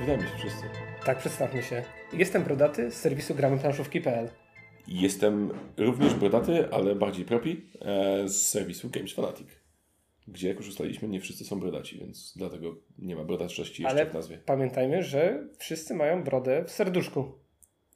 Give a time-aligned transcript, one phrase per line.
[0.00, 0.62] Mi się wszyscy.
[1.04, 1.82] Tak, przedstawmy się.
[2.12, 4.28] Jestem Brodaty z serwisu gramyplanszówki.pl
[4.88, 9.48] Jestem również brodaty, ale bardziej propi e, z serwisu Games Fanatic.
[10.28, 14.10] Gdzie, jak już ustaliliśmy, nie wszyscy są brodaci, więc dlatego nie ma brodaczności jeszcze Ale
[14.10, 14.38] w nazwie.
[14.38, 17.32] pamiętajmy, że wszyscy mają brodę w serduszku.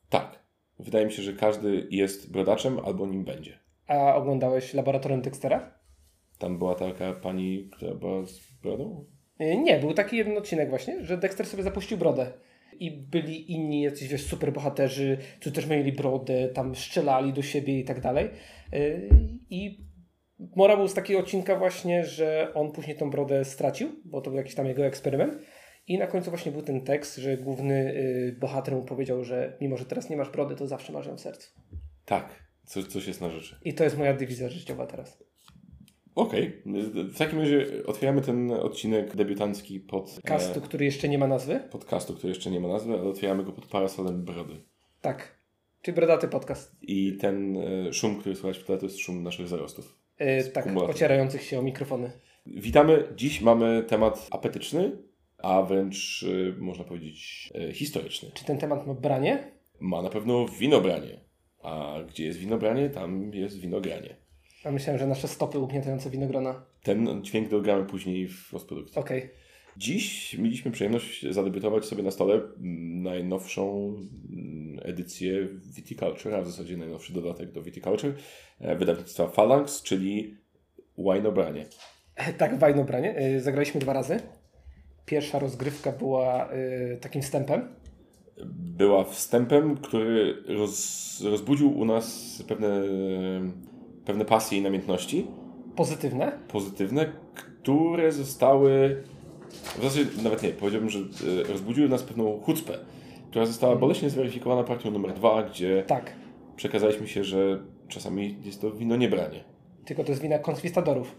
[0.09, 0.39] Tak.
[0.79, 3.59] Wydaje mi się, że każdy jest brodaczem albo nim będzie.
[3.87, 5.75] A oglądałeś Laboratorium Dextera?
[6.39, 9.05] Tam była taka pani, która była z brodą?
[9.41, 12.33] Y, Nie, był taki jeden odcinek właśnie, że Dexter sobie zapuścił brodę.
[12.79, 17.85] I byli inni jacyś, wiesz, superbohaterzy, którzy też mieli brodę, tam strzelali do siebie i
[17.85, 18.31] tak dalej.
[18.75, 19.09] Y,
[19.51, 19.91] I
[20.57, 24.37] mora był z takiego odcinka właśnie, że on później tą brodę stracił, bo to był
[24.37, 25.39] jakiś tam jego eksperyment.
[25.87, 29.77] I na końcu właśnie był ten tekst, że główny y, bohater mu powiedział, że mimo,
[29.77, 31.51] że teraz nie masz brody, to zawsze masz ją w sercu.
[32.05, 32.51] Tak.
[32.65, 33.57] Coś, coś jest na rzeczy.
[33.65, 35.25] I to jest moja dywizja życiowa teraz.
[36.21, 36.63] Okej.
[36.95, 40.21] W takim razie otwieramy ten odcinek debiutancki pod...
[40.25, 41.55] Kastu, który jeszcze nie ma nazwy?
[41.55, 44.55] E, podcastu, który jeszcze nie ma nazwy, ale otwieramy go pod parasolem brody.
[45.01, 45.41] Tak.
[45.83, 46.77] Czyli brodaty podcast.
[46.83, 50.01] I ten e, szum, który słychać w tle, to jest szum naszych zarostów.
[50.21, 50.95] Yy, tak, kumulator.
[50.95, 52.13] ocierających się o mikrofony.
[52.47, 53.05] Witamy.
[53.17, 54.93] Dziś mamy temat apetyczny,
[55.39, 58.31] a wręcz e, można powiedzieć e, historyczny.
[58.35, 59.53] Czy ten temat ma branie?
[59.81, 61.21] Ma na pewno winobranie.
[61.63, 64.17] A gdzie jest winobranie, tam jest winogranie.
[64.65, 66.63] A myślałem, że nasze stopy ugniatające winogrona.
[66.83, 68.99] Ten dźwięk dogramy później w postprodukcji.
[68.99, 69.31] Okej.
[69.77, 72.41] Dziś mieliśmy przyjemność zadebiutować sobie na stole
[73.03, 73.95] najnowszą
[74.83, 78.15] edycję Viticulture, a w zasadzie najnowszy dodatek do Viticulture
[78.61, 80.37] e, wydawnictwa Phalanx, czyli
[80.99, 81.67] Winobranie.
[82.39, 83.15] Tak, wajno branie.
[83.33, 84.21] Yy, zagraliśmy dwa razy.
[85.07, 86.49] Pierwsza rozgrywka była
[87.01, 87.69] takim wstępem.
[88.55, 92.83] Była wstępem, który roz, rozbudził u nas pewne,
[94.05, 95.27] pewne pasje i namiętności
[95.77, 96.33] Pozytywne.
[96.49, 99.03] pozytywne, które zostały,
[99.79, 102.79] w zasadzie nawet nie, powiedziałbym, że e, rozbudziły nas pewną chucpę,
[103.31, 106.13] która została boleśnie zweryfikowana partią numer dwa, gdzie Tak.
[106.57, 109.45] przekazaliśmy się, że czasami jest to wino niebranie.
[109.85, 111.15] Tylko to jest wina konkwistadorów.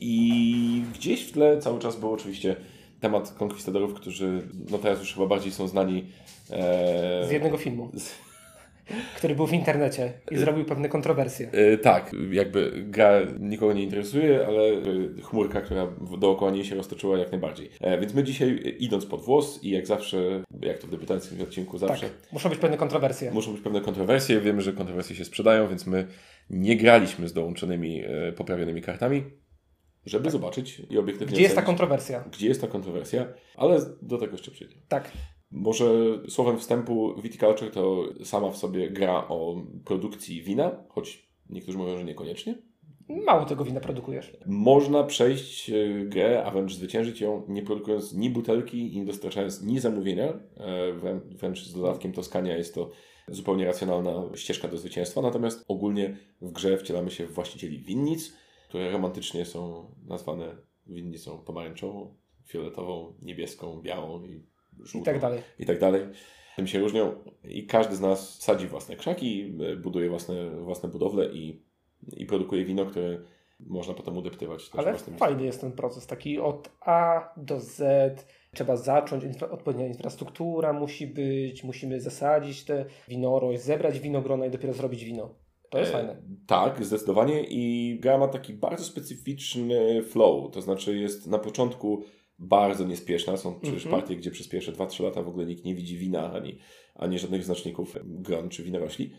[0.00, 2.56] I gdzieś w tle cały czas był oczywiście
[3.00, 6.04] temat konkwistadorów, którzy no teraz już chyba bardziej są znani
[6.50, 7.90] e, Z jednego filmu.
[9.16, 11.50] Który był w internecie i zrobił pewne kontrowersje.
[11.52, 14.82] E, tak, jakby gra nikogo nie interesuje, ale e,
[15.22, 15.86] chmurka, która
[16.18, 17.70] dookoła niej się roztoczyła jak najbardziej.
[17.80, 21.78] E, więc my dzisiaj idąc pod włos i jak zawsze, jak to w debiutanckim odcinku
[21.78, 21.88] Tak.
[21.88, 23.30] zawsze, Muszą być pewne kontrowersje.
[23.30, 24.40] muszą być pewne kontrowersje.
[24.40, 26.06] Wiemy, że kontrowersje się sprzedają, więc my
[26.50, 29.22] nie graliśmy z dołączonymi, e, poprawionymi kartami,
[30.06, 31.34] żeby zobaczyć i obiektywnie Tak.
[31.34, 32.24] Gdzie jest ta kontrowersja?
[32.32, 34.80] gdzie jest ta kontrowersja, ale do tego jeszcze przejdziemy.
[34.88, 35.10] Tak.
[35.50, 35.86] Może
[36.28, 42.04] słowem wstępu Viticulture to sama w sobie gra o produkcji wina, choć niektórzy mówią, że
[42.04, 42.58] niekoniecznie.
[43.26, 44.36] Mało tego wina produkujesz.
[44.46, 49.62] Można przejść e, grę, a wręcz zwyciężyć ją, nie produkując ni butelki i nie dostarczając
[49.62, 50.24] ni zamówienia.
[50.56, 52.90] E, wrę- Wręcz z dodatkiem Toskania jest to
[53.28, 55.22] zupełnie racjonalna ścieżka do zwycięstwa.
[55.22, 58.36] Natomiast ogólnie w grze wcielamy się w właścicieli winnic,
[58.68, 62.14] które romantycznie są nazwane winnicą pomarańczową,
[62.46, 64.42] fioletową, niebieską, białą i
[64.82, 65.40] żółtą I tak dalej.
[65.58, 66.02] i tak dalej.
[66.56, 67.12] Tym się różnią
[67.44, 69.52] i każdy z nas sadzi własne krzaki,
[69.82, 71.62] buduje własne, własne budowle i,
[72.16, 73.18] i produkuje wino, które
[73.60, 74.70] można potem udeptywać.
[74.76, 77.80] Ale fajny jest ten proces, taki od A do Z.
[78.54, 84.72] Trzeba zacząć, infra, odpowiednia infrastruktura musi być, musimy zasadzić te winorość, zebrać winogrona i dopiero
[84.72, 85.34] zrobić wino.
[85.70, 86.16] To jest E, fajne.
[86.46, 92.02] Tak, zdecydowanie i gra ma taki bardzo specyficzny flow, to znaczy jest na początku
[92.38, 94.00] bardzo niespieszna, są przecież Mhm.
[94.02, 96.58] partie, gdzie przez pierwsze 2-3 lata w ogóle nikt nie widzi wina ani,
[96.94, 99.12] ani żadnych znaczników gron czy winorośli,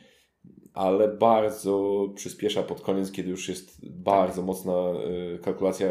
[0.73, 4.73] ale bardzo przyspiesza pod koniec, kiedy już jest bardzo mocna
[5.35, 5.87] y, kalkulacja,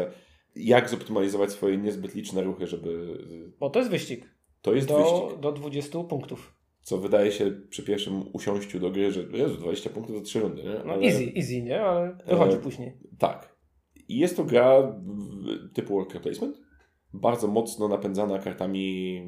[0.55, 3.17] jak zoptymalizować swoje niezbyt liczne ruchy, żeby...
[3.59, 4.25] Bo to jest wyścig.
[4.61, 5.29] To jest wyścig.
[5.29, 6.53] Do, do 20 punktów.
[6.81, 10.63] Co wydaje się przy pierwszym usiąściu do gry, że Jezu, 20 punktów za 3 rundy,
[10.63, 10.69] nie?
[10.85, 11.81] No Ale- easy, easy, nie?
[11.81, 12.93] Ale wychodzi E, później.
[13.19, 13.55] Tak.
[14.07, 14.97] I jest to gra
[15.73, 16.61] typu worker placement,
[17.13, 19.21] bardzo mocno napędzana kartami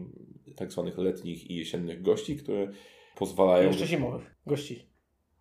[0.56, 2.72] tak zwanych letnich i jesiennych gości, które
[3.16, 3.68] pozwalają...
[3.68, 4.86] Jeszcze zimowych gości.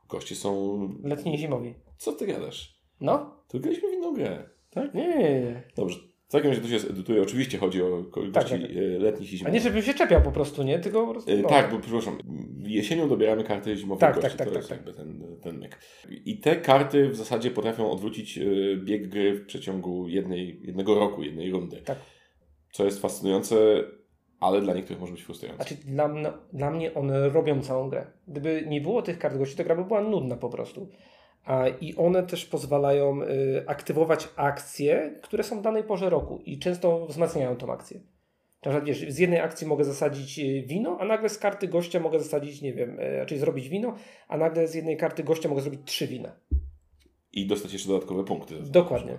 [0.08, 0.78] Goście są...
[1.04, 1.74] Letni i zimowi.
[1.96, 2.80] Co ty gadasz?
[3.00, 3.36] No?
[3.48, 4.48] To graliśmy w inną grę.
[4.70, 4.94] Tak?
[4.94, 5.62] Nie, nie, nie.
[5.76, 5.98] Dobrze.
[6.28, 7.22] W takim razie to się edytuje.
[7.22, 8.70] Oczywiście chodzi o ko- gości tak.
[8.70, 9.54] e, letnich i A zimowych.
[9.54, 10.78] nie, żebym się czepiał po prostu, nie?
[10.78, 11.30] Tylko po prostu.
[11.30, 11.48] E, no.
[11.48, 12.18] Tak, bo przepraszam,
[12.58, 14.78] jesienią dobieramy karty zimowych Tak, gości, tak, tak, to tak, jest tak.
[14.78, 15.78] jakby ten, ten myk.
[16.24, 18.42] I te karty w zasadzie potrafią odwrócić e,
[18.76, 21.76] bieg gry w przeciągu jednej, jednego roku, jednej rundy.
[21.82, 21.98] Tak.
[22.72, 23.56] Co jest fascynujące,
[24.40, 25.64] ale dla niektórych może być frustrujące.
[25.64, 28.06] Znaczy, dla, mnie- dla mnie one robią całą grę.
[28.28, 30.88] Gdyby nie było tych kart gości, to gra by była nudna po prostu.
[31.44, 36.58] A, I one też pozwalają y, aktywować akcje, które są w danej porze roku i
[36.58, 38.00] często wzmacniają tą akcję.
[38.64, 42.00] Na przykład, wiesz, z jednej akcji mogę zasadzić y, wino, a nagle z karty gościa
[42.00, 43.96] mogę zasadzić, nie wiem, y, raczej zrobić wino,
[44.28, 46.32] a nagle z jednej karty gościa mogę zrobić trzy wina.
[47.32, 48.54] I dostać jeszcze dodatkowe punkty.
[48.62, 49.18] Dokładnie.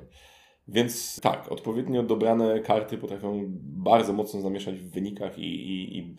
[0.71, 6.15] Więc tak, odpowiednio dobrane karty potrafią bardzo mocno zamieszać w wynikach i, i, i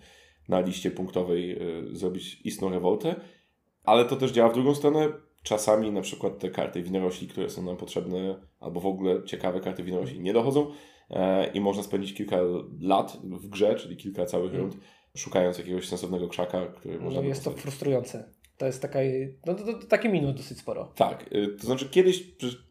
[0.49, 3.21] na liście punktowej y, zrobić istną rewoltę,
[3.85, 5.09] ale to też działa w drugą stronę.
[5.43, 9.83] Czasami na przykład te karty winorośli, które są nam potrzebne, albo w ogóle ciekawe karty
[9.83, 10.71] winorośli nie dochodzą
[11.11, 12.37] e, i można spędzić kilka
[12.81, 14.77] lat w grze, czyli kilka całych rund,
[15.17, 18.33] szukając jakiegoś sensownego krzaka, który można No jest to frustrujące.
[18.63, 18.99] To jest taka,
[19.47, 20.93] no to, to, takie minut dosyć sporo.
[20.95, 22.25] Tak, y, to znaczy kiedyś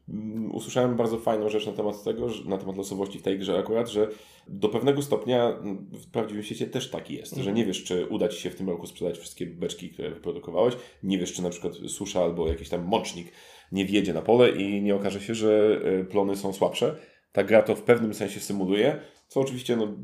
[0.10, 3.90] mm, usłyszałem bardzo fajną rzecz na temat tego, na temat losowości w tej grze akurat,
[3.90, 4.08] że
[4.48, 8.28] do pewnego stopnia mm, w prawdziwym świecie też taki jest, że nie wiesz, czy uda
[8.28, 11.74] Ci się w tym roku sprzedać wszystkie beczki, które wyprodukowałeś, nie wiesz, czy na przykład
[11.88, 13.32] susza albo jakiś tam mocznik
[13.72, 16.96] nie wjedzie na pole i nie okaże się, że y, plony są słabsze.
[17.32, 19.98] Ta gra to w pewnym sensie symuluje, co oczywiście no, mm,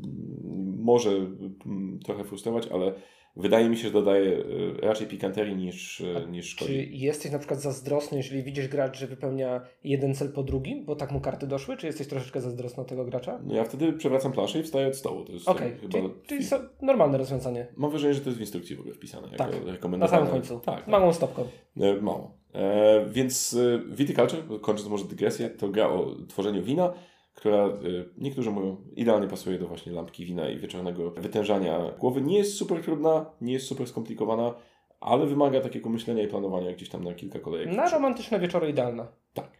[0.78, 2.92] może mm, trochę frustrować, ale
[3.38, 6.72] wydaje mi się, że dodaje y, raczej pikanterii niż, y, niż szkodzi.
[6.72, 10.96] Czy jesteś na przykład zazdrosny, jeżeli widzisz gracz, że wypełnia jeden cel po drugim, bo
[10.96, 11.76] tak mu karty doszły?
[11.76, 13.40] Czy jesteś troszeczkę zazdrosny tego gracza?
[13.44, 15.24] No ja wtedy przewracam planszę i wstaję od stołu.
[15.24, 15.92] To jest tak chyba...
[15.92, 17.66] czyli, czyli są normalne rozwiązanie.
[17.76, 19.28] Mam wrażenie, że to jest w instrukcji w ogóle wpisane.
[19.36, 19.50] Tak,
[19.98, 20.60] Na samym końcu.
[20.60, 20.88] Tak, tak.
[20.88, 21.44] Małą stopką.
[21.80, 22.38] E, mało.
[22.54, 26.92] E, więc e, Viticulture, kończąc może dygresję, to gra o tworzeniu wina,
[27.38, 27.70] która e,
[28.16, 32.22] niektórzy mówią idealnie pasuje do właśnie lampki wina i wieczornego wytężania głowy.
[32.22, 34.54] Nie jest super trudna, nie jest super skomplikowana,
[35.00, 37.72] ale wymaga takiego myślenia i planowania gdzieś tam na kilka kolejek.
[37.72, 39.08] Na romantyczne wieczory idealna.
[39.34, 39.50] Tak.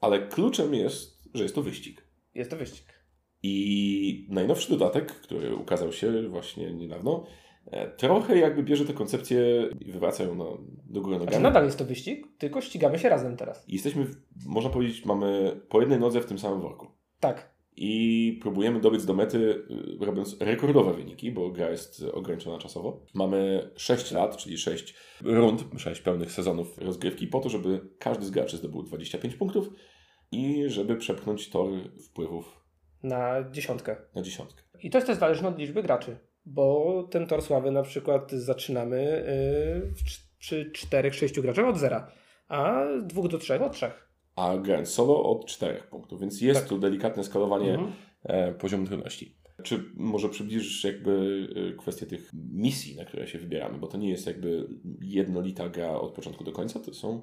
[0.00, 2.04] Ale kluczem jest, że jest to wyścig.
[2.34, 2.84] Jest to wyścig.
[3.42, 7.26] I najnowszy dodatek, który ukazał się właśnie niedawno,
[7.66, 10.44] e, trochę jakby bierze tę koncepcję i wywraca ją na,
[10.86, 11.42] do góry Znaczy nogami.
[11.42, 13.68] nadal jest to wyścig, tylko ścigamy się razem teraz.
[13.68, 14.06] I jesteśmy,
[14.46, 16.97] można powiedzieć, mamy po jednej nodze w tym samym worku.
[17.20, 17.58] Tak.
[17.76, 19.38] I próbujemy dobiec do mety,
[20.00, 23.06] y, robiąc rekordowe wyniki, bo gra jest ograniczona czasowo.
[23.14, 28.30] Mamy 6 lat, czyli 6 rund, 6 pełnych sezonów rozgrywki, po to, żeby każdy z
[28.30, 29.70] graczy zdobył 25 punktów
[30.32, 31.68] i żeby przepchnąć tor
[32.08, 32.60] wpływów
[33.02, 33.96] Na dziesiątkę.
[34.14, 34.62] na dziesiątkę.
[34.82, 36.16] I to jest też zależne od liczby graczy.
[36.46, 39.24] Bo ten tor sławy na przykład zaczynamy
[39.84, 39.92] yy,
[40.38, 42.12] przy 4-6 graczach od zera,
[42.48, 44.07] a dwóch do trzech od trzech.
[44.38, 46.68] A grając solo od 4 punktów, więc jest Tak.
[46.68, 47.92] tu delikatne skalowanie Mhm.
[48.24, 49.38] e, poziomu trudności.
[49.62, 54.10] Czy może przybliżysz jakby e, kwestię tych misji, na które się wybieramy, bo to nie
[54.10, 54.68] jest jakby
[55.02, 57.22] jednolita gra od początku do końca, to są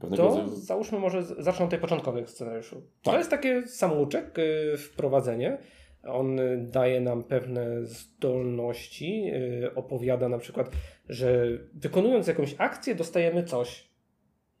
[0.00, 0.48] pewnego To rodzaju...
[0.56, 2.76] załóżmy może zacznę od tej początkowych scenariuszu.
[3.02, 3.12] Tak.
[3.14, 5.58] To jest takie samouczek, y, wprowadzenie.
[6.04, 9.32] On daje nam pewne zdolności,
[9.74, 10.70] opowiada na przykład,
[11.08, 13.91] że wykonując jakąś akcję dostajemy coś,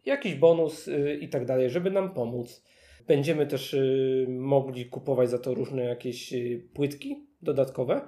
[0.04, 2.64] jakiś bonus y, i tak dalej, żeby nam pomóc.
[3.06, 8.00] Będziemy też y, mogli kupować za to różne jakieś y, płytki dodatkowe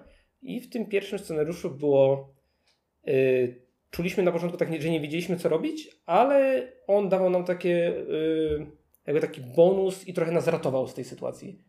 [0.42, 2.34] i w tym pierwszym scenariuszu było
[3.90, 7.94] czuliśmy na początku tak, że nie wiedzieliśmy co robić, ale on dawał nam takie
[9.06, 11.62] jakby taki bonus i trochę nas ratował z tej sytuacji.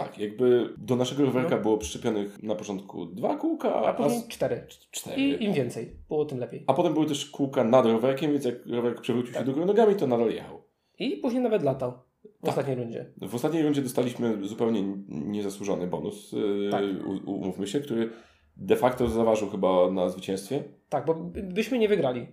[0.00, 1.62] Tak, jakby do naszego rowerka No.
[1.62, 4.66] było przyczepionych na początku dwa kółka, A a, z- cztery.
[4.90, 5.22] cztery.
[5.22, 6.64] I im więcej, było tym lepiej.
[6.66, 9.46] A potem były też kółka nad rowerkiem, więc jak rowerek przewrócił się Tak.
[9.46, 10.62] do góry nogami, to nadal jechał.
[10.98, 11.92] I później nawet latał
[12.24, 12.48] w Tak.
[12.50, 13.06] ostatniej rundzie.
[13.22, 16.84] W ostatniej rundzie dostaliśmy zupełnie niezasłużony bonus, yy, Tak.
[17.26, 18.10] u- umówmy się, który
[18.56, 20.64] de facto zaważył chyba na zwycięstwie.
[20.88, 22.26] Tak, bo by- byśmy nie wygrali.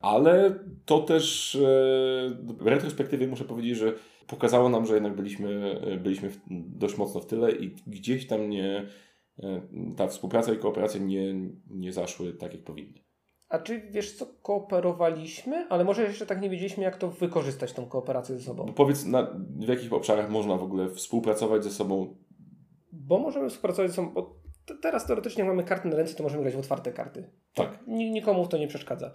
[0.00, 1.58] Ale to też e,
[2.58, 3.92] w retrospektywie muszę powiedzieć, że
[4.26, 8.86] pokazało nam, że jednak byliśmy, e, byliśmy dość mocno w tyle i gdzieś tam nie,
[9.42, 9.60] e,
[9.96, 11.34] ta współpraca i kooperacja nie,
[11.70, 13.00] nie zaszły tak, jak powinny.
[13.48, 17.86] A czy wiesz co, kooperowaliśmy, ale może jeszcze tak nie wiedzieliśmy, jak to wykorzystać, tą
[17.86, 18.72] kooperację ze sobą.
[18.72, 19.22] Powiedz, na,
[19.58, 22.16] w jakich obszarach można w ogóle współpracować ze sobą?
[22.92, 24.36] Bo możemy współpracować ze sobą, bo
[24.66, 27.30] te- teraz teoretycznie mamy karty na ręce, to możemy grać w otwarte karty.
[27.54, 27.78] Tak.
[27.86, 29.12] Ni- Nikomu to nie przeszkadza.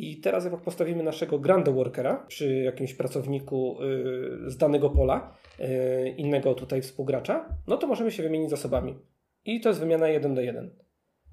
[0.00, 6.08] I teraz jak postawimy naszego Grand Workera przy jakimś pracowniku y, z danego pola, y,
[6.08, 8.98] innego tutaj współgracza, no to możemy się wymienić zasobami.
[9.44, 10.70] I to jest wymiana 1 do 1.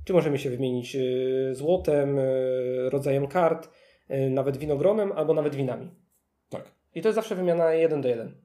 [0.06, 2.18] Czy możemy się wymienić y, złotem,
[2.90, 3.70] rodzajem kart,
[4.30, 5.92] nawet winogronem, albo nawet winami.
[6.50, 6.72] Tak.
[6.96, 8.36] I to jest zawsze wymiana 1 do 1.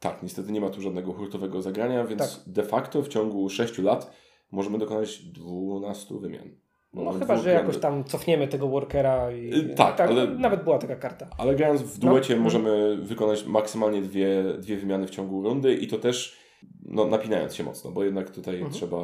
[0.00, 2.52] Tak, niestety nie ma tu żadnego hurtowego zagrania, więc Tak.
[2.52, 4.10] de facto w ciągu 6 lat
[4.50, 6.62] możemy dokonać 12 wymian.
[6.94, 10.78] No mamy chyba, że jakoś tam cofniemy tego workera i Y, tak, ale- nawet była
[10.78, 11.26] taka karta.
[11.38, 12.10] Ale grając w No.
[12.10, 12.42] duecie Mhm.
[12.42, 16.38] możemy wykonać maksymalnie dwie, dwie wymiany w ciągu rundy i to też
[16.84, 18.72] no, napinając się mocno, bo jednak tutaj Mhm.
[18.72, 18.98] trzeba...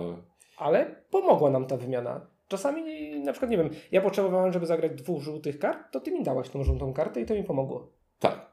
[0.58, 2.20] Ale pomogła nam ta wymiana.
[2.48, 2.82] Czasami,
[3.20, 6.48] na przykład, nie wiem, ja potrzebowałem, żeby zagrać dwóch żółtych kart, to ty mi dałaś
[6.48, 7.88] tą żółtą kartę i to mi pomogło.
[8.18, 8.47] Tak.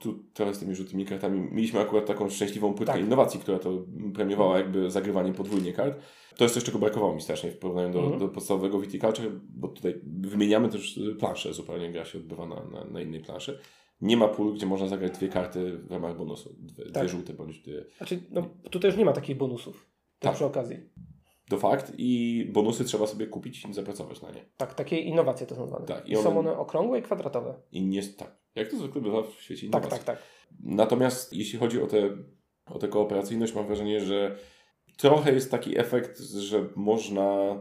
[0.00, 1.40] Tu trochę z tymi rzutymi kartami.
[1.52, 3.02] Mieliśmy akurat taką szczęśliwą płytkę Tak.
[3.04, 3.70] innowacji, która to
[4.14, 5.98] premiowała jakby zagrywanie podwójnie kart.
[6.36, 8.18] To jest coś, czego brakowało mi strasznie w porównaniu do, Mhm.
[8.20, 13.00] do podstawowego Viticulture, bo tutaj wymieniamy też planszę zupełnie, gra się odbywa na, na, na
[13.00, 13.58] innej planszy.
[14.00, 16.54] Nie ma pól, gdzie można zagrać dwie karty w ramach bonusu.
[16.58, 16.92] Dwie, Tak.
[17.04, 17.84] dwie żółte bądź dwie.
[17.96, 19.74] Znaczy, no, tutaj już nie ma takich bonusów.
[19.76, 20.20] Tak.
[20.20, 20.34] Tak.
[20.34, 20.76] przy okazji.
[21.50, 24.44] To fakt i bonusy trzeba sobie kupić i zapracować na nie.
[24.56, 25.86] Tak, takie innowacje to są zwane.
[25.86, 27.54] Tak, i I są one- one okrągłe i kwadratowe.
[27.72, 28.37] I nie tak.
[28.54, 30.04] Jak to zwykle bywa w świecie Tak, innowacji.
[30.06, 30.26] tak, tak.
[30.64, 32.10] Natomiast jeśli chodzi o tę
[32.66, 34.36] o kooperacyjność, mam wrażenie, że
[34.96, 37.56] trochę jest taki efekt, że można,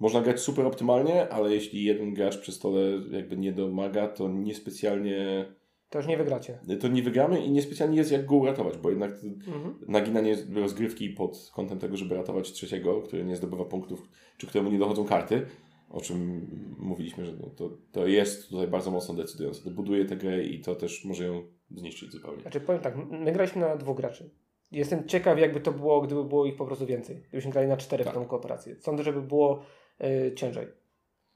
[0.00, 2.80] można grać super optymalnie, ale jeśli jeden gracz przy stole
[3.10, 5.44] jakby nie domaga, to niespecjalnie
[5.90, 6.58] To już nie wygracie.
[6.80, 9.10] to nie wygramy i niespecjalnie jest jak go uratować, bo jednak
[9.46, 9.74] Mhm.
[9.88, 14.78] naginanie rozgrywki pod kątem tego, żeby ratować trzeciego, który nie zdobywa punktów, czy któremu nie
[14.78, 15.46] dochodzą karty,
[15.90, 16.46] o czym
[16.78, 19.64] mówiliśmy, że no to, to jest tutaj bardzo mocno decydujące.
[19.64, 22.42] To buduje tę grę i to też może ją zniszczyć zupełnie.
[22.42, 24.30] Znaczy powiem tak, my graliśmy na dwóch graczy.
[24.72, 27.16] Jestem ciekaw, jakby to było, gdyby było ich po prostu więcej.
[27.28, 28.12] Gdybyśmy grali na cztery Tak.
[28.12, 28.76] w tą kooperację.
[28.80, 29.62] Sądzę, żeby było
[30.04, 30.66] y, ciężej.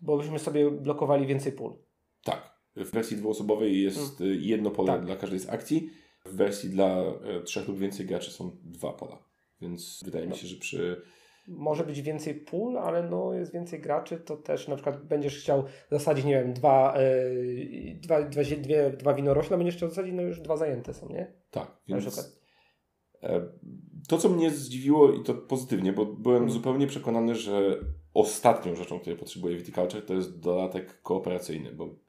[0.00, 1.72] Bo byśmy sobie blokowali więcej pól.
[2.24, 2.54] Tak.
[2.76, 5.04] W wersji dwuosobowej jest y, jedno pole Tak.
[5.04, 5.90] dla każdej z akcji.
[6.24, 9.18] W wersji dla e, trzech lub więcej graczy są dwa pola.
[9.60, 11.02] Więc wydaje mi się, że przy.
[11.48, 15.64] Może być więcej pól, ale no jest więcej graczy, to też na przykład będziesz chciał
[15.90, 20.40] zasadzić, nie wiem, dwa, y, dwa, dwa, dwie, dwa winorośla, będziesz chciał zasadzić, no już
[20.40, 21.32] dwa zajęte są, nie?
[21.50, 21.76] Tak.
[21.88, 22.36] Więc
[23.22, 23.40] e,
[24.08, 26.50] to, co mnie zdziwiło i to pozytywnie, bo byłem Mm.
[26.50, 27.78] zupełnie przekonany, że
[28.14, 32.03] ostatnią rzeczą, której potrzebuje Viticulture, to jest dodatek kooperacyjny, bo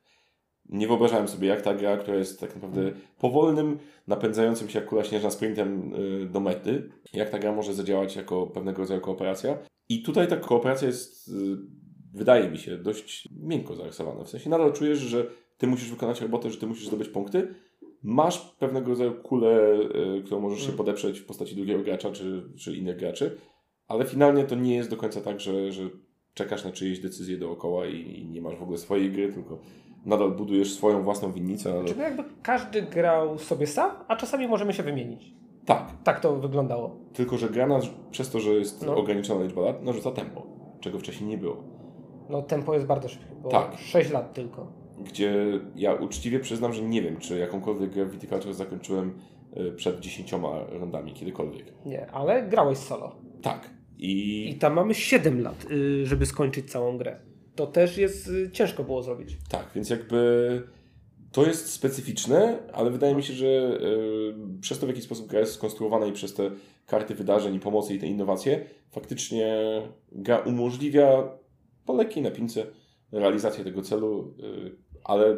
[0.70, 5.04] nie wyobrażałem sobie, jak ta gra, która jest tak naprawdę powolnym, napędzającym się jak kula
[5.04, 5.94] śnieżna sprintem
[6.24, 9.58] y, do mety, jak ta gra może zadziałać jako pewnego rodzaju kooperacja.
[9.90, 11.32] I tutaj ta kooperacja jest, y,
[12.14, 14.24] wydaje mi się, dość miękko zarysowana.
[14.24, 15.26] W sensie nadal czujesz, że
[15.58, 17.48] ty musisz wykonać robotę, że ty musisz zdobyć punkty.
[18.04, 19.80] Masz pewnego rodzaju kulę,
[20.20, 20.78] y, którą możesz się Mm.
[20.78, 23.38] podeprzeć w postaci drugiego gracza czy, czy innych graczy,
[23.88, 25.90] ale finalnie to nie jest do końca tak, że, że
[26.34, 29.60] czekasz na czyjeś decyzje dookoła i, i nie masz w ogóle swojej gry, tylko
[30.06, 31.72] nadal budujesz swoją własną winnicę.
[31.74, 31.86] Ale...
[31.86, 35.34] Czyli jakby każdy grał sobie sam, a czasami możemy się wymienić.
[35.66, 36.96] Tak, Tak to wyglądało.
[37.14, 38.96] tylko że gra nas, przez to, że jest No.
[38.98, 40.48] ograniczona liczba lat, narzuca tempo,
[40.80, 41.64] czego wcześniej nie było.
[42.30, 43.78] No tempo jest bardzo szybkie, bo Tak.
[43.78, 44.68] 6 lat tylko.
[45.04, 45.36] Gdzie
[45.76, 49.14] ja uczciwie przyznam, że nie wiem, czy jakąkolwiek grę Viticulture zakończyłem
[49.58, 51.74] y, przed dziesięcioma rundami kiedykolwiek.
[51.86, 53.16] Nie, ale grałeś solo.
[53.42, 53.70] Tak.
[53.98, 57.20] I, I tam mamy 7 lat, y, żeby skończyć całą grę.
[57.56, 59.38] To też jest y, ciężko było zrobić.
[59.50, 60.62] tak, więc jakby
[61.32, 65.40] to jest specyficzne, ale wydaje mi się, że y, przez to, w jaki sposób gra
[65.40, 66.52] jest skonstruowana i przez te
[66.86, 69.58] karty wydarzeń i pomocy i te innowacje, faktycznie
[70.12, 71.30] gra umożliwia
[71.86, 72.66] po lekkiej napince
[73.12, 75.38] realizację tego celu, y, ale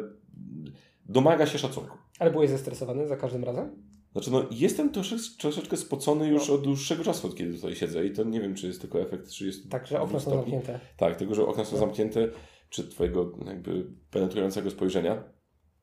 [1.06, 1.98] domaga się szacunku.
[2.18, 3.82] Ale byłeś zestresowany za każdym razem?
[4.18, 8.12] Znaczy, no, jestem troszeczkę, troszeczkę spocony już od dłuższego czasu, od kiedy tutaj siedzę i
[8.12, 10.80] to nie wiem, czy jest tylko efekt 30 Także okna są zamknięte.
[10.96, 12.28] Tak, tego, że okna są zamknięte,
[12.70, 15.24] czy twojego jakby penetrującego spojrzenia.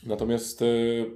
[0.05, 0.65] Natomiast e,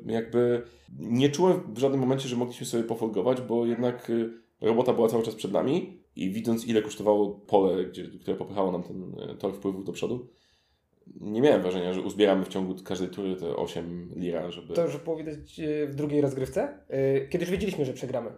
[0.06, 0.62] jakby
[1.00, 5.24] nie czułem w żadnym momencie, że mogliśmy sobie pofolgować, bo jednak e, robota była cały
[5.24, 9.54] czas przed nami i widząc ile kosztowało pole, gdzie, które popychało nam ten e, tor
[9.54, 10.28] wpływów do przodu,
[11.22, 14.74] nie miałem wrażenia, że uzbieramy w ciągu każdej tury te 8 lira, żeby...
[14.74, 16.78] To już było widać y, w drugiej rozgrywce.
[16.90, 18.30] Y, Kiedy już wiedzieliśmy, że przegramy.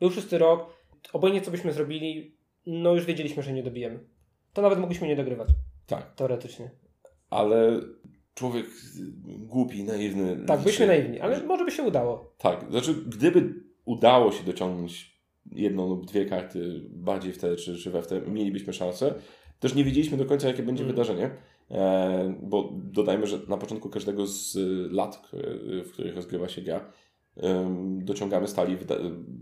[0.00, 0.76] Był szósty rok,
[1.12, 3.98] obojętnie co byśmy zrobili, no już wiedzieliśmy, że nie dobijemy.
[4.52, 5.48] To nawet mogliśmy nie dogrywać,
[5.86, 6.70] Tak, teoretycznie.
[7.30, 7.80] ale
[8.34, 8.66] człowiek
[9.26, 10.44] głupi, naiwny...
[10.46, 12.34] Tak, byliśmy liczy- naiwni, ale może by się udało.
[12.38, 15.18] Tak, znaczy gdyby udało się dociągnąć
[15.52, 19.14] jedną lub dwie karty bardziej w te czy, czy we w te, mielibyśmy szansę.
[19.60, 20.94] Też nie wiedzieliśmy do końca, jakie będzie Mm.
[20.94, 21.30] wydarzenie, e,
[22.42, 25.48] bo dodajmy, że na początku każdego z y, lat, które,
[25.84, 26.92] w których rozgrywa się gra,
[27.98, 28.76] dociągamy stali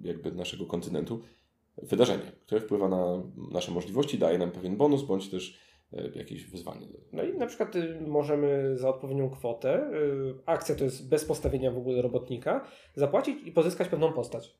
[0.02, 1.21] jakby naszego kontynentu
[1.83, 5.59] wydarzenie, które wpływa na nasze możliwości, daje nam pewien bonus, bądź też
[5.92, 6.87] e, jakieś wyzwanie.
[7.12, 11.71] No i na przykład y, możemy za odpowiednią kwotę, y, akcja to jest bez postawienia
[11.71, 14.59] w ogóle robotnika, zapłacić i pozyskać pewną postać.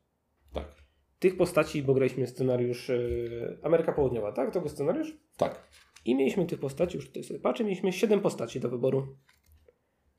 [0.53, 0.75] Tak,
[1.19, 4.53] Tych postaci, bo graliśmy scenariusz y, Ameryka Południowa, tak?
[4.53, 5.17] To był scenariusz?
[5.37, 5.69] tak,
[6.07, 9.07] I mieliśmy tych postaci, już tutaj sobie patrzę, mieliśmy 7 postaci do wyboru.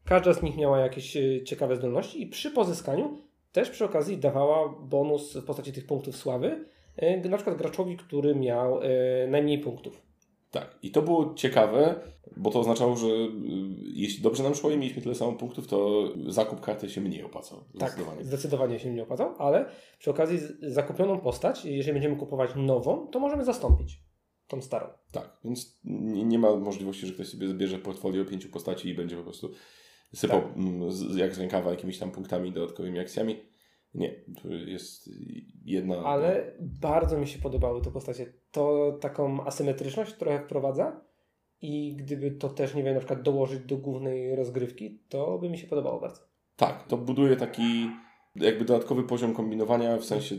[0.05, 3.17] Każda z nich miała jakieś y, ciekawe zdolności i przy pozyskaniu
[3.51, 6.65] też przy okazji dawała bonus w postaci tych punktów sławy,
[7.25, 8.87] y, na przykład graczowi, który miał y,
[9.29, 10.01] najmniej punktów.
[10.51, 11.95] Tak, i to było ciekawe,
[12.37, 13.07] bo to oznaczało, że
[13.93, 17.59] jeśli dobrze nam szło i mieliśmy tyle samo punktów, to zakup karty się mniej opłacał.
[17.79, 18.23] Tak, Zdecydowanie.
[18.23, 19.65] zdecydowanie się nie opłacał, ale
[19.99, 24.06] przy okazji zakupioną postać, jeżeli będziemy kupować nową, to możemy zastąpić
[24.47, 24.87] tą starą.
[25.11, 29.17] Tak, więc nie, nie ma możliwości, że ktoś sobie zbierze portfolio pięciu postaci i będzie
[29.17, 29.51] po prostu
[30.13, 30.51] sypał tak.
[30.89, 33.39] z, jak z rękawa jakimiś tam punktami, dodatkowymi akcjami.
[33.93, 35.09] Nie, to jest
[35.65, 35.97] jedna.
[35.97, 38.33] Ale bardzo mi się podobały te postacie.
[38.51, 41.07] To taką asymetryczność trochę wprowadza.
[41.61, 45.57] I gdyby to też, nie wiem, na przykład dołożyć do głównej rozgrywki, to by mi
[45.57, 46.21] się podobało bardzo.
[46.55, 47.89] Tak, to buduje taki
[48.35, 50.35] jakby dodatkowy poziom kombinowania, w sensie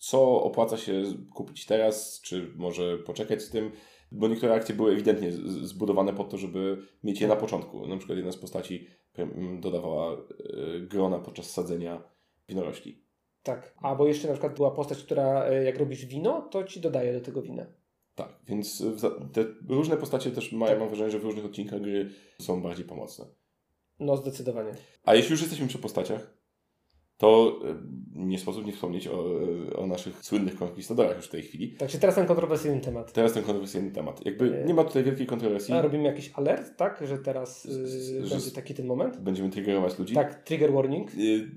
[0.00, 1.02] co opłaca się
[1.34, 3.70] kupić teraz, czy może poczekać z tym,
[4.12, 7.86] bo niektóre akcje były ewidentnie zbudowane po to, żeby mieć je na początku.
[7.86, 8.86] Na przykład jedna z postaci
[9.60, 10.16] dodawała e,
[10.80, 12.02] grona podczas sadzenia
[12.48, 13.02] winorośli.
[13.42, 17.12] Tak, albo jeszcze na przykład była postać, która e, jak robisz wino, to ci dodaje
[17.12, 17.66] do tego wina.
[18.14, 18.82] Tak, więc
[19.32, 20.80] te różne postacie też mają, tak.
[20.80, 23.24] mam wrażenie, że w różnych odcinkach gry są bardziej pomocne.
[24.00, 24.72] No, zdecydowanie.
[25.04, 26.39] A jeśli już jesteśmy przy postaciach,
[27.20, 27.74] to e,
[28.14, 29.24] nie sposób nie wspomnieć o,
[29.76, 31.70] o naszych słynnych konkwistadorach już w tej chwili.
[31.70, 33.12] Tak, teraz ten kontrowersyjny temat.
[33.12, 34.26] Teraz ten kontrowersyjny temat.
[34.26, 35.74] Jakby nie ma tutaj wielkiej kontrowersji.
[35.74, 37.02] A robimy jakiś alert, tak?
[37.08, 39.20] Że teraz yy, będzie taki ten moment?
[39.20, 40.14] Będziemy triggerować ludzi?
[40.14, 41.14] Tak, trigger warning.
[41.14, 41.50] Yy,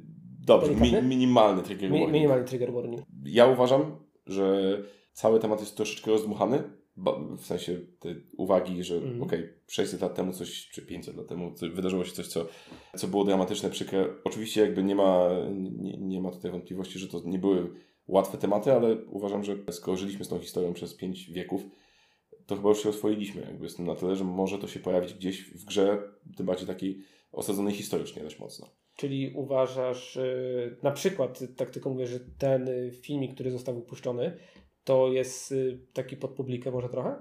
[0.46, 2.13] dobrze, mi, minimalny trigger mi, warning.
[2.13, 3.01] Minimalny trigger warning.
[3.25, 3.96] Ja uważam,
[4.27, 4.77] że
[5.13, 6.63] cały temat jest troszeczkę rozdmuchany
[7.38, 9.22] w sensie te uwagi, że mm.
[9.24, 12.46] okej, okay, 600 lat temu coś, czy 500 lat temu wydarzyło się coś, co,
[12.98, 14.10] co było dramatyczne, przykre.
[14.24, 17.70] Oczywiście jakby nie ma, nie, nie ma tutaj wątpliwości, że to nie były
[18.08, 21.62] łatwe tematy, ale uważam, że skoro żyliśmy z tą historią przez 5 wieków,
[22.46, 25.14] to chyba już się oswoiliśmy jakby z tym na tyle, że może to się pojawić
[25.14, 26.02] gdzieś w grze,
[26.38, 27.00] tym bardziej takiej
[27.32, 28.70] osadzonej historycznie dość mocno.
[28.96, 32.70] Czyli uważasz, yy, na przykład, tak tylko mówię, że ten
[33.02, 34.38] filmik, który został wypuszczony,
[34.84, 37.16] to jest y, taki pod publikę może trochę?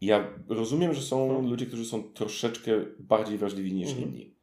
[0.00, 1.48] Ja rozumiem, że są no.
[1.48, 4.08] ludzie, którzy są troszeczkę bardziej wrażliwi niż mhm.
[4.08, 4.34] inni.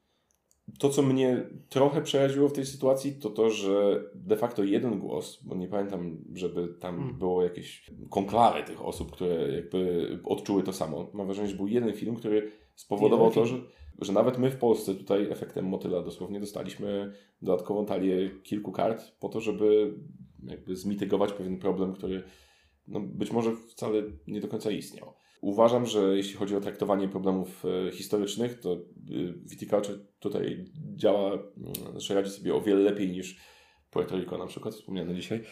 [0.79, 5.43] To, co mnie trochę przeraziło w tej sytuacji, to to, że de facto jeden głos,
[5.43, 7.17] bo nie pamiętam, żeby tam mhm.
[7.17, 11.09] było jakieś konklary tych osób, które jakby odczuły to samo.
[11.13, 13.61] Mam wrażenie, że był jeden film, który spowodował jeden to, że,
[14.01, 19.29] że nawet my w Polsce tutaj efektem motyla dosłownie dostaliśmy dodatkową talię kilku kart po
[19.29, 19.93] to, żeby
[20.43, 22.23] jakby zmitygować pewien problem, który
[22.87, 25.13] no być może wcale nie do końca istniał.
[25.41, 28.77] Uważam, że jeśli chodzi o traktowanie problemów e, historycznych, to e,
[29.45, 30.65] Viticulture tutaj
[30.95, 31.43] działa,
[31.91, 33.37] znaczy radzi sobie o wiele lepiej niż
[33.91, 35.43] Puerto Rico na przykład, wspomniane dzisiaj.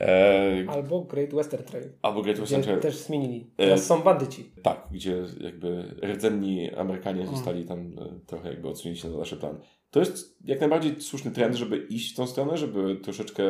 [0.00, 0.64] E...
[0.68, 1.92] Albo Great Western Trail.
[2.02, 2.80] Albo Great Western Trail.
[2.80, 3.50] też zmienili.
[3.56, 3.84] E, Teraz e...
[3.84, 4.52] są bandyci.
[4.62, 7.34] Tak, gdzie jakby rdzenni Amerykanie mm.
[7.34, 7.92] zostali tam
[8.26, 9.58] trochę jakby odsunięci na dalszy plan.
[9.90, 13.42] To jest jak najbardziej słuszny trend, żeby iść w tą stronę, żeby troszeczkę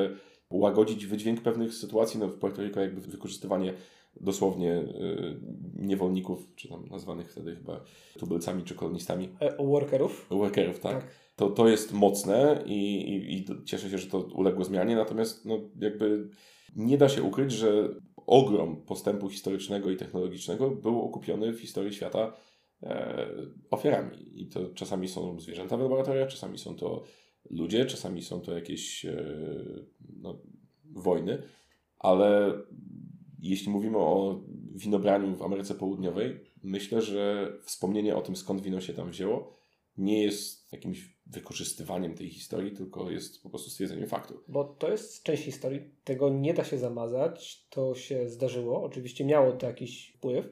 [0.58, 2.20] łagodzić wydźwięk pewnych sytuacji.
[2.20, 3.72] No w Puerto Rico jakby wykorzystywanie
[4.20, 5.40] dosłownie y,
[5.74, 7.84] niewolników, czy tam nazwanych wtedy chyba
[8.18, 9.28] tubylcami czy kolonistami.
[9.40, 10.26] E, workerów.
[10.30, 10.92] Workerów, tak.
[10.92, 11.10] tak.
[11.36, 15.58] To, to jest mocne i, i, i cieszę się, że to uległo zmianie, natomiast no,
[15.80, 16.28] jakby
[16.76, 17.88] nie da się ukryć, że
[18.26, 22.36] ogrom postępu historycznego i technologicznego był okupiony w historii świata
[22.82, 23.26] e,
[23.70, 24.40] ofiarami.
[24.40, 27.02] I to czasami są zwierzęta w laboratoriach, czasami są to
[27.50, 29.24] ludzie, czasami są to jakieś e,
[30.22, 30.38] no,
[30.84, 31.42] wojny,
[31.98, 32.52] ale
[33.38, 34.40] jeśli mówimy o
[34.74, 39.56] winobraniu w Ameryce Południowej, myślę, że wspomnienie o tym, skąd wino się tam wzięło,
[39.98, 44.40] nie jest jakimś wykorzystywaniem tej historii, tylko jest po prostu stwierdzeniem faktu.
[44.48, 49.52] Bo to jest część historii, tego nie da się zamazać, to się zdarzyło, oczywiście miało
[49.52, 50.48] to jakiś wpływ,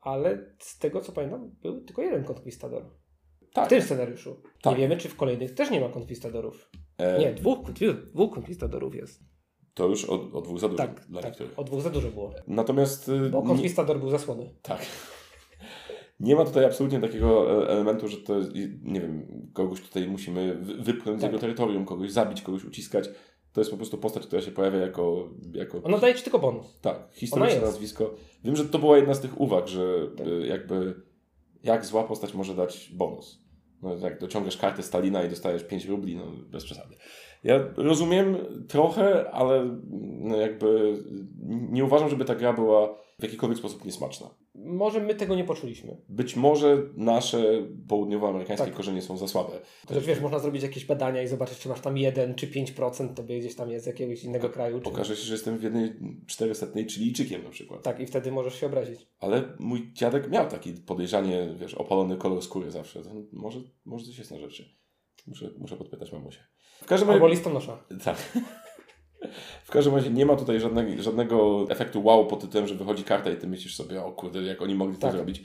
[0.00, 2.84] ale z tego co pamiętam, był tylko jeden konkwistador.
[3.58, 3.66] Tak.
[3.66, 4.36] W tym scenariuszu.
[4.62, 4.72] Tak.
[4.72, 6.70] Nie wiemy, czy w kolejnych też nie ma konkwistadorów.
[6.98, 7.18] E...
[7.18, 7.58] Nie, dwóch,
[8.12, 9.22] dwóch konkwistadorów jest.
[9.74, 11.58] To już o, o dwóch za dużo tak, dla tak, niektórych.
[11.58, 12.34] O dwóch za dużo było.
[12.46, 13.08] Natomiast.
[13.08, 14.00] Y, Bo konkwistador nie...
[14.00, 14.50] był zasłony.
[14.62, 14.86] Tak.
[16.20, 18.50] Nie ma tutaj absolutnie takiego e, elementu, że to jest,
[18.82, 21.20] nie wiem, kogoś tutaj musimy wypchnąć tak.
[21.20, 23.10] z jego terytorium, kogoś zabić, kogoś uciskać.
[23.52, 25.28] To jest po prostu postać, która się pojawia jako.
[25.52, 25.82] jako...
[25.82, 26.80] Ona daje ci tylko bonus.
[26.80, 28.14] Tak, historyczne nazwisko.
[28.44, 30.26] Wiem, że to była jedna z tych uwag, że tak.
[30.26, 30.94] Y, jakby
[31.62, 33.47] jak zła postać może dać bonus.
[33.82, 36.96] No, jak dociągasz kartę Stalina i dostajesz 5 rubli, no bez przesady.
[37.44, 38.36] Ja rozumiem
[38.68, 39.78] trochę, ale
[40.20, 40.98] no jakby
[41.48, 44.26] nie uważam, żeby ta gra była w jakikolwiek sposób niesmaczna.
[44.64, 45.96] Może my tego nie poczuliśmy.
[46.08, 48.76] Być może nasze południowoamerykańskie tak.
[48.76, 49.52] korzenie są za słabe.
[49.88, 53.22] Chociaż wiesz, można zrobić jakieś badania i zobaczyć, czy masz tam 1 czy 5%, to
[53.22, 54.78] gdzieś tam jest z jakiegoś innego kraju.
[54.78, 54.84] Czy...
[54.84, 55.94] Pokaże się, że jestem w jednej
[56.26, 57.82] 400 Chilijczykiem na przykład.
[57.82, 59.06] Tak, i wtedy możesz się obrazić.
[59.20, 63.02] Ale mój dziadek miał takie podejrzanie, wiesz, opalony kolor skóry zawsze.
[63.02, 64.78] To może, może coś jest na rzeczy.
[65.26, 66.40] Muszę, muszę podpytać mamusię.
[66.80, 67.20] W każdym razie...
[67.20, 67.84] Albo listonosza.
[68.04, 68.38] Tak.
[69.64, 73.30] W każdym razie nie ma tutaj żadnego, żadnego efektu wow pod tytułem, że wychodzi karta
[73.30, 75.10] i ty myślisz sobie, o kurde, jak oni mogli tak.
[75.10, 75.44] to zrobić.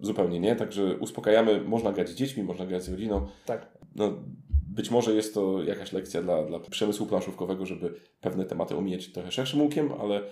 [0.00, 3.26] Zupełnie nie, także uspokajamy, można grać z dziećmi, można grać z rodziną.
[3.46, 3.78] Tak.
[3.94, 4.12] No,
[4.74, 9.32] być może jest to jakaś lekcja dla, dla przemysłu planszówkowego, żeby pewne tematy omijać trochę
[9.32, 10.22] szerszym łukiem, ale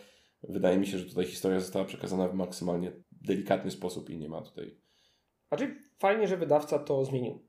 [0.42, 4.42] wydaje mi się, że tutaj historia została przekazana w maksymalnie delikatny sposób i nie ma
[4.42, 4.76] tutaj...
[5.48, 7.46] Znaczy fajnie, że wydawca to zmienił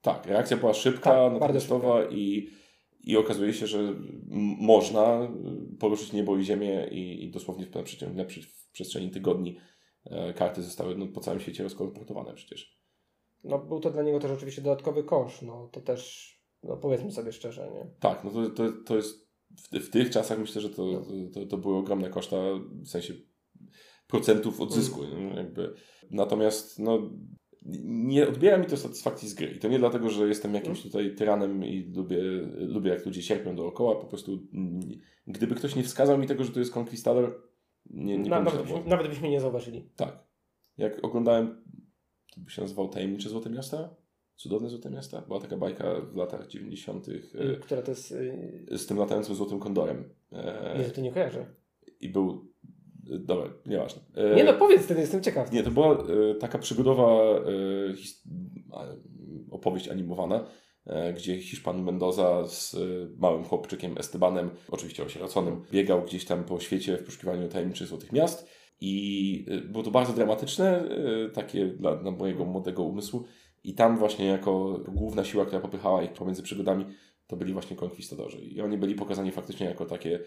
[0.00, 2.50] Tak, reakcja była szybka, Tak, natychmiastowa i,
[3.02, 3.94] i okazuje się, że
[4.60, 5.28] można
[5.78, 7.74] poruszyć niebo i ziemię i, i dosłownie w,
[8.14, 9.58] na, w przestrzeni tygodni
[10.04, 12.80] e, karty zostały no, po całym świecie rozkolportowane przecież.
[13.44, 16.30] No był to dla niego też oczywiście dodatkowy kosz, no to też,
[16.62, 17.90] no powiedzmy sobie szczerze, nie?
[18.00, 21.02] Tak, no to, to, to jest w, w tych czasach myślę, że to, No.
[21.34, 22.36] to, to były ogromne koszta
[22.82, 23.14] w sensie
[24.06, 25.04] procentów odzysku.
[25.04, 25.36] Mm.
[25.36, 25.74] Jakby.
[26.10, 27.10] Natomiast no,
[27.84, 29.46] nie odbiera mi to satysfakcji z gry.
[29.46, 30.62] I to nie dlatego, że jestem Mm.
[30.62, 32.18] jakimś tutaj tyranem i lubię,
[32.58, 33.96] lubię jak ludzie cierpią dookoła.
[33.96, 34.80] Po prostu mm,
[35.26, 37.42] gdyby ktoś nie wskazał mi tego, że to jest Conquistador,
[37.90, 39.90] nie, nie Na, nawet, byśmy, nawet byśmy nie zauważyli.
[39.96, 40.24] Tak.
[40.78, 41.64] Jak oglądałem,
[42.34, 43.94] to by się nazywał Tajemnicze Złote Miasta?
[44.36, 45.20] Cudowne Złote Miasta?
[45.22, 47.08] Była taka bajka w latach 90.
[47.08, 48.12] Y, e, Która to jest...
[48.12, 50.04] y, z tym latającym złotym kondorem.
[50.32, 51.46] E, Jezu, to nie kojarzę.
[52.00, 52.49] I był.
[53.02, 54.02] Dobra, nieważne.
[54.14, 55.52] E, Nie no, powiedz wtedy, jestem ciekaw.
[55.52, 57.22] Nie, to była e, taka przygodowa
[57.90, 58.22] e, his,
[59.50, 60.46] opowieść animowana,
[60.86, 62.78] e, gdzie Hiszpan Mendoza z e,
[63.18, 68.48] małym chłopczykiem Estebanem, oczywiście osieroconym, biegał gdzieś tam po świecie w poszukiwaniu tajemniczych złotych miast.
[68.80, 70.84] I e, było to bardzo dramatyczne,
[71.34, 73.24] takie dla, dla mojego młodego umysłu.
[73.64, 76.84] I tam właśnie jako główna siła, która popychała ich pomiędzy przygodami,
[77.26, 78.40] to byli właśnie konkwistadorzy.
[78.40, 80.20] I oni byli pokazani faktycznie jako takie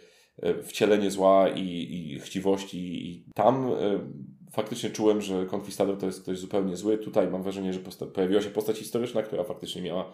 [0.63, 1.61] wcielenie zła i,
[1.93, 3.07] i chciwości.
[3.09, 3.99] I tam e,
[4.51, 6.97] faktycznie czułem, że konkwistador to jest ktoś zupełnie zły.
[6.97, 7.79] Tutaj mam wrażenie, że
[8.13, 10.13] pojawiła się postać historyczna, która faktycznie miała,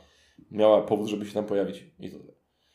[0.52, 1.86] miała powód, żeby się tam pojawić.
[2.00, 2.34] I tyle.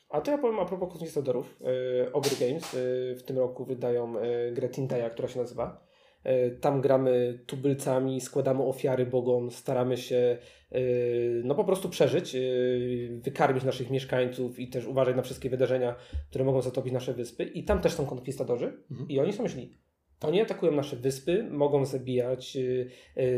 [0.09, 1.57] A to ja powiem a propos konkwistadorów.
[1.61, 2.77] Yy, Ogry Games
[3.17, 4.15] w tym roku wydają
[4.53, 5.87] grę Tintaya, która się nazywa.
[6.27, 10.39] Y, Tam gramy tubylcami, składamy ofiary bogom, staramy się
[10.75, 15.95] y, no po prostu przeżyć, y, wykarmić naszych mieszkańców i też uważać na wszystkie wydarzenia,
[16.31, 17.45] które mogą zatopić nasze wyspy.
[17.45, 19.09] I tam też są konkwistadorzy Mhm.
[19.09, 19.79] i oni są źli.
[20.23, 22.59] Oni atakują nasze wyspy, mogą zabijać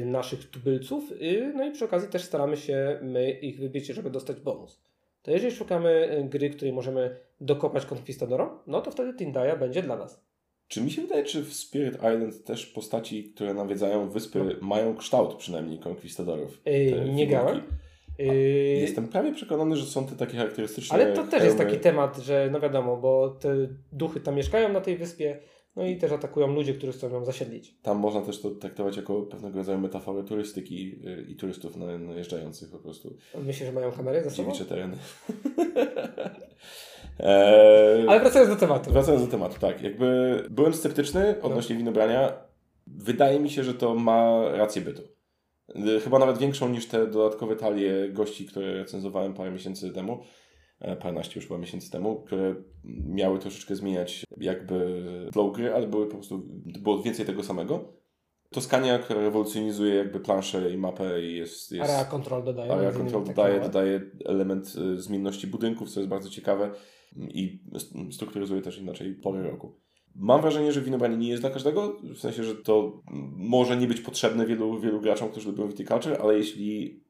[0.04, 1.12] naszych tubylców,
[1.54, 4.82] no i przy okazji też staramy się my ich wybić, żeby dostać bonus.
[5.22, 10.25] To jeżeli szukamy gry, której możemy dokopać konkwistadorom, no to wtedy Tindaya będzie dla nas.
[10.68, 15.34] Czy mi się wydaje, czy w Spirit Island też postaci, które nawiedzają wyspy, mają kształt
[15.34, 16.60] przynajmniej konkwistadorów?
[16.66, 16.72] No.
[16.72, 17.62] Yy, nie grałem.
[18.18, 18.26] Yy,
[18.80, 20.94] Jestem prawie przekonany, że są te takie charakterystyczne.
[20.94, 21.70] ale to też jest hełmy.
[21.72, 25.38] taki temat, że no wiadomo, bo te duchy tam mieszkają na tej wyspie,
[25.76, 27.74] no i też atakują ludzie, którzy chcą ją zasiedlić.
[27.82, 32.70] Tam można też to traktować jako pewnego rodzaju metaforę turystyki y, i turystów na- najeżdżających
[32.70, 33.16] po prostu.
[33.42, 34.52] Myślę, że mają kamery za sobą.
[34.52, 34.96] Dziewicze tereny.
[37.20, 38.90] eee, Ale wracając do tematu.
[38.92, 39.82] Wracając do tematu, tak.
[39.82, 41.78] Jakby byłem sceptyczny odnośnie No.
[41.78, 42.32] winobrania.
[42.86, 45.02] Wydaje mi się, że to ma rację bytu.
[45.96, 50.22] Y, Chyba nawet większą niż te dodatkowe talie gości, które recenzowałem parę miesięcy temu.
[50.80, 52.54] E, Paręnaście już chyba miesięcy temu, które
[53.08, 56.42] miały troszeczkę zmieniać jakby flow gry, ale były po prostu,
[56.80, 57.92] było więcej tego samego.
[58.50, 61.72] Toskania, która rewolucjonizuje jakby planszę i mapę i jest...
[61.72, 62.72] jest Area Control dodaje.
[62.72, 66.70] Area Control takie dodaje, dodaje element y, zmienności budynków, co jest bardzo ciekawe
[67.16, 69.80] i st- strukturyzuje też inaczej pory roku.
[70.14, 73.02] Mam wrażenie, że winobranie nie jest dla każdego, w sensie, że to
[73.36, 77.00] może nie być potrzebne wielu, wielu graczom, którzy lubią viticulture, ale jeśli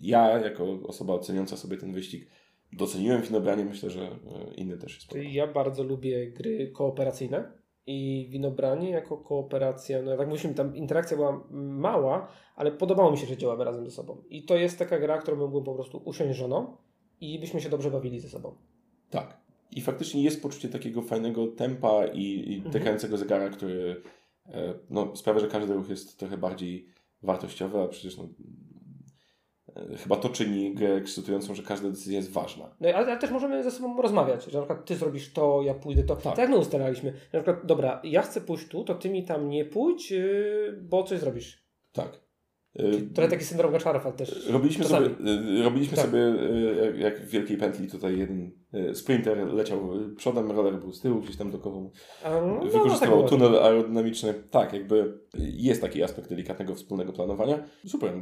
[0.00, 2.30] ja, jako osoba ceniąca sobie ten wyścig,
[2.72, 5.20] doceniłem winobranie, myślę, że y, inny też jest spoko.
[5.22, 7.52] Ja bardzo lubię gry kooperacyjne
[7.86, 13.26] i winobranie jako kooperacja, no jak mówiliśmy, tam interakcja była mała, ale podobało mi się,
[13.26, 14.22] że działamy razem ze sobą.
[14.30, 16.76] I to jest taka gra, którą mógłbym po prostu usiąść żoną
[17.20, 18.54] i byśmy się dobrze bawili ze sobą.
[19.10, 19.40] Tak.
[19.70, 22.72] I faktycznie jest poczucie takiego fajnego tempa i, i Mhm.
[22.72, 24.02] tykającego zegara, który
[24.46, 26.86] e, no, sprawia, że każdy ruch jest trochę bardziej
[27.22, 28.71] wartościowy, a przecież no, e,
[30.02, 32.64] chyba to czyni grę ekscytującą, że każda decyzja jest ważna.
[32.80, 35.74] No ale, ale też możemy ze sobą rozmawiać, że na przykład ty zrobisz to, ja
[35.74, 36.16] pójdę to.
[36.16, 36.36] Tak.
[36.36, 37.12] Tak, my ustalaliśmy.
[37.32, 41.02] Na przykład, dobra, ja chcę pójść tu, to ty mi tam nie pójdź, yy, bo
[41.02, 41.62] coś zrobisz.
[41.92, 42.22] Tak.
[42.76, 44.48] E, Trochę taki syndrom Gaczarfa też.
[44.50, 45.06] Robiliśmy czasami.
[45.06, 45.30] sobie,
[45.60, 46.06] e, robiliśmy Tak.
[46.06, 50.92] sobie e, jak- w Wielkiej Pętli tutaj jeden e, sprinter leciał e, przodem, roller był
[50.92, 51.90] z tyłu, gdzieś tam dokował
[52.24, 53.48] no, no, wykorzystywał tak było.
[53.48, 54.34] tunel aerodynamiczny.
[54.50, 57.64] Tak, jakby jest taki aspekt delikatnego wspólnego planowania.
[57.86, 58.12] Super.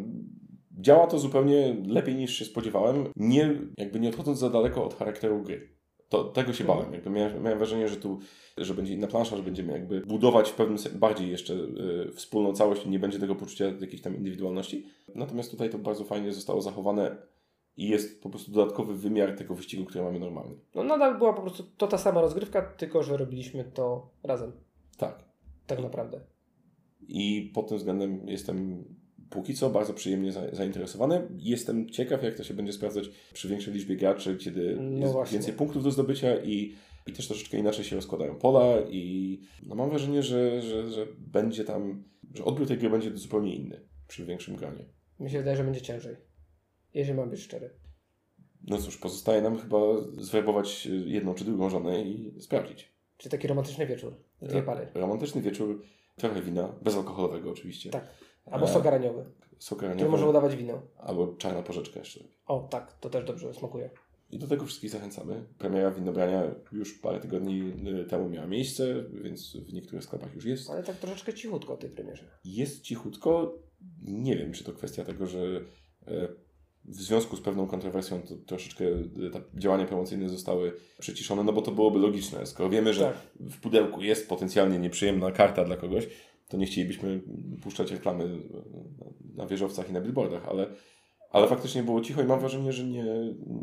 [0.81, 5.43] Działa to zupełnie lepiej niż się spodziewałem, nie, jakby nie odchodząc za daleko od charakteru
[5.43, 5.69] gry.
[6.09, 6.79] To, tego się Mhm.
[6.79, 6.95] bałem.
[6.95, 8.19] Jakby miałem, miałem wrażenie, że tu
[8.59, 12.53] że będzie inna plansza, że będziemy jakby budować w pewnym sensie bardziej jeszcze y, wspólną
[12.53, 14.87] całość i nie będzie tego poczucia jakiejś tam indywidualności.
[15.15, 17.17] Natomiast tutaj to bardzo fajnie zostało zachowane
[17.77, 20.55] i jest po prostu dodatkowy wymiar tego wyścigu, który mamy normalnie.
[20.75, 24.53] No nadal była po prostu to ta sama rozgrywka, tylko że robiliśmy to razem.
[24.97, 25.25] Tak.
[25.67, 26.21] Tak naprawdę.
[27.09, 28.85] I pod tym względem jestem
[29.31, 31.29] póki co bardzo przyjemnie za, zainteresowany.
[31.39, 35.55] Jestem ciekaw, jak to się będzie sprawdzać przy większej liczbie graczy, kiedy No jest więcej
[35.55, 36.75] punktów do zdobycia i,
[37.07, 41.65] i też troszeczkę inaczej się rozkładają pola i no mam wrażenie, że, że, że będzie
[41.65, 44.85] tam, że odbiór tej gry będzie zupełnie inny przy większym gronie.
[45.21, 46.17] Mi się wydaje, że będzie ciężej.
[46.95, 47.71] Jeżeli mam być szczery.
[48.67, 49.79] No cóż, pozostaje nam chyba
[50.19, 52.93] zwerbować jedną czy drugą żonę i sprawdzić.
[53.17, 54.15] Czy taki romantyczny wieczór?
[54.43, 54.89] Dwie pary.
[54.95, 55.83] Romantyczny wieczór,
[56.17, 57.91] trochę wina, bezalkoholowego oczywiście.
[57.91, 58.15] Tak.
[58.51, 59.25] Albo E, sok araniowy,
[59.59, 60.83] Sok który może udawać wino.
[60.99, 62.21] albo czarna porzeczka jeszcze.
[62.47, 63.91] O, tak, to też dobrze smakuje.
[64.31, 65.45] I do tego wszystkich zachęcamy.
[65.59, 70.71] Premiera winobrania już parę tygodni y, temu miała miejsce, więc w niektórych sklepach już jest.
[70.71, 72.25] Ale tak troszeczkę cichutko o tej premierze.
[72.45, 73.55] Jest cichutko.
[74.03, 75.39] Nie wiem, czy to kwestia tego, że
[76.07, 76.29] e,
[76.85, 81.63] w związku z pewną kontrowersją to troszeczkę e, te działania promocyjne zostały przyciszone, no bo
[81.63, 82.47] to byłoby logiczne.
[82.47, 83.17] Skoro wiemy, że Tak.
[83.51, 86.09] w pudełku jest potencjalnie nieprzyjemna karta dla kogoś,
[86.51, 87.21] to nie chcielibyśmy
[87.63, 88.39] puszczać reklamy
[89.35, 90.67] na- wieżowcach i na billboardach, ale,
[91.31, 93.05] ale faktycznie było cicho i mam wrażenie, że nie,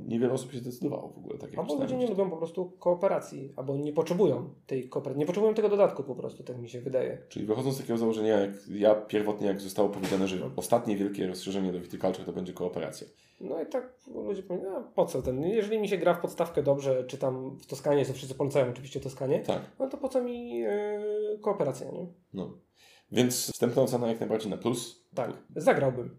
[0.07, 1.37] niewiele osób się zdecydowało w ogóle.
[1.37, 5.25] Tak jak Albo ludzie nie lubią po prostu kooperacji, albo nie potrzebują tej kooperacji, nie
[5.25, 7.17] potrzebują tego dodatku po prostu, tak mi się wydaje.
[7.29, 11.71] Czyli wychodząc z takiego założenia, jak ja pierwotnie, jak zostało powiedziane, że ostatnie wielkie rozszerzenie
[11.71, 13.07] do Viticulture to będzie kooperacja.
[13.41, 16.63] No i tak ludzie powiedzą, a po co ten, jeżeli mi się gra w podstawkę
[16.63, 19.61] dobrze, czy tam w Toskanie, co wszyscy polecają oczywiście Toskanie, Tak.
[19.79, 22.07] no to po co mi yy, kooperacja, nie?
[22.33, 22.57] No.
[23.11, 25.07] Więc wstępna ocena jak najbardziej na plus.
[25.15, 26.17] Tak, zagrałbym,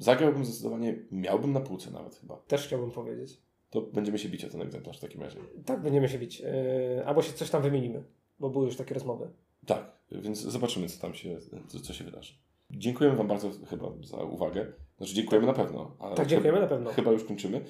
[0.00, 2.36] Zagrałbym zdecydowanie, miałbym na półce nawet chyba.
[2.36, 3.40] też chciałbym powiedzieć.
[3.70, 5.38] To będziemy się bić o ten egzemplarz w takim razie.
[5.66, 8.04] Tak, będziemy się bić, yy, albo się coś tam wymienimy,
[8.40, 9.30] bo były już takie rozmowy.
[9.66, 12.34] Tak, więc zobaczymy, co tam się, co, co się wydarzy.
[12.70, 14.72] Dziękujemy Wam bardzo chyba za uwagę.
[14.96, 15.96] Znaczy dziękujemy na pewno.
[15.98, 16.90] ale Tak, dziękujemy chyba, na pewno.
[16.90, 17.64] Chyba już kończymy.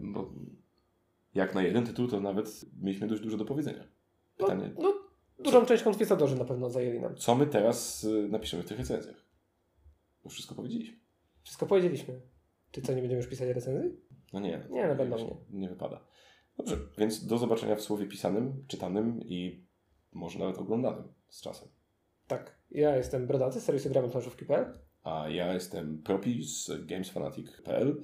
[0.00, 0.32] Bo
[1.34, 3.84] jak na jeden tytuł, to nawet mieliśmy dość dużo do powiedzenia.
[4.38, 4.94] No, Pytanie, no
[5.38, 7.16] dużą część konkwistatorzy na pewno zajęli nam.
[7.16, 9.24] co my teraz y, napiszemy w tych recenzjach?
[10.24, 11.03] Bo wszystko powiedzieliśmy.
[11.44, 12.20] Wszystko powiedzieliśmy.
[12.70, 13.90] Czy co, nie będziemy już pisać recenzji?
[14.32, 14.66] No nie.
[14.70, 15.36] Nie, no będą, nie.
[15.50, 16.00] Nie wypada.
[16.56, 19.64] Dobrze, więc do zobaczenia w słowie pisanym, czytanym i
[20.12, 21.68] może nawet oglądanym z czasem.
[22.26, 22.58] Tak.
[22.70, 28.02] Ja jestem Brodaty z serwisu gramy planszówki.pl A ja jestem Propi z gamesfanatic.pl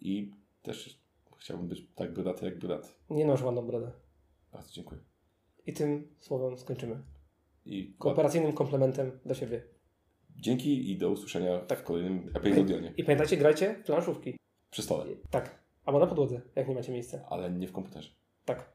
[0.00, 1.00] i też
[1.38, 2.88] chciałbym być tak brodaty jak brodaty.
[3.10, 3.92] Nie masz ładną brodę.
[4.52, 5.00] Bardzo dziękuję.
[5.66, 7.02] I tym słowem skończymy.
[7.66, 9.62] I Kooperacyjnym komplementem do siebie.
[10.36, 12.92] Dzięki i do usłyszenia w kolejnym epizodionie.
[12.96, 14.36] I pamiętajcie, grajcie w planszówki.
[14.70, 15.64] Przy stole, Tak.
[15.84, 17.18] Albo na podłodze, jak nie macie miejsca.
[17.30, 18.10] ale nie w komputerze.
[18.44, 18.73] Tak.